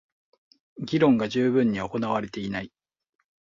[0.79, 2.71] 議論が充分に行われていない